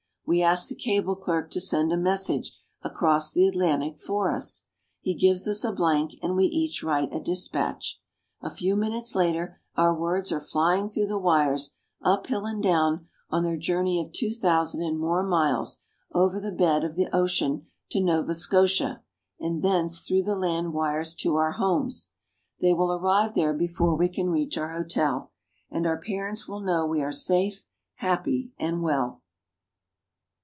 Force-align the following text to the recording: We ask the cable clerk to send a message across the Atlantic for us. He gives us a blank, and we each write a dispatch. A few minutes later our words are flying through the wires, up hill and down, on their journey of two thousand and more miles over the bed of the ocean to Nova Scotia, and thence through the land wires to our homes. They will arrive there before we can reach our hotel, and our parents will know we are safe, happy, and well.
We 0.23 0.41
ask 0.41 0.69
the 0.69 0.75
cable 0.75 1.17
clerk 1.17 1.51
to 1.51 1.59
send 1.59 1.91
a 1.91 1.97
message 1.97 2.57
across 2.83 3.29
the 3.31 3.49
Atlantic 3.49 3.99
for 3.99 4.31
us. 4.31 4.61
He 5.01 5.13
gives 5.13 5.45
us 5.45 5.65
a 5.65 5.73
blank, 5.73 6.13
and 6.21 6.37
we 6.37 6.45
each 6.45 6.81
write 6.83 7.11
a 7.13 7.19
dispatch. 7.19 8.01
A 8.41 8.49
few 8.49 8.77
minutes 8.77 9.13
later 9.13 9.59
our 9.75 9.93
words 9.93 10.31
are 10.31 10.39
flying 10.39 10.89
through 10.89 11.07
the 11.07 11.19
wires, 11.19 11.71
up 12.01 12.27
hill 12.27 12.45
and 12.45 12.63
down, 12.63 13.09
on 13.29 13.43
their 13.43 13.57
journey 13.57 13.99
of 13.99 14.13
two 14.13 14.31
thousand 14.33 14.83
and 14.83 14.97
more 14.97 15.21
miles 15.21 15.79
over 16.13 16.39
the 16.39 16.53
bed 16.53 16.85
of 16.85 16.95
the 16.95 17.13
ocean 17.13 17.65
to 17.89 17.99
Nova 17.99 18.33
Scotia, 18.33 19.03
and 19.37 19.61
thence 19.61 19.99
through 19.99 20.23
the 20.23 20.37
land 20.37 20.71
wires 20.71 21.13
to 21.15 21.35
our 21.35 21.53
homes. 21.53 22.11
They 22.61 22.73
will 22.73 22.93
arrive 22.93 23.35
there 23.35 23.53
before 23.53 23.95
we 23.97 24.07
can 24.07 24.29
reach 24.29 24.57
our 24.57 24.71
hotel, 24.71 25.31
and 25.69 25.85
our 25.85 25.99
parents 25.99 26.47
will 26.47 26.61
know 26.61 26.85
we 26.85 27.01
are 27.03 27.11
safe, 27.11 27.65
happy, 27.97 28.53
and 28.57 28.81
well. 28.81 29.17